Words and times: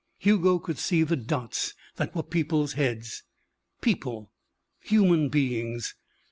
Hugo 0.17 0.57
could 0.57 0.79
see 0.79 1.03
the 1.03 1.15
dots 1.15 1.75
that 1.97 2.15
were 2.15 2.23
people's 2.23 2.73
heads. 2.73 3.21
People! 3.81 4.31
Human 4.79 5.29
beings! 5.29 5.93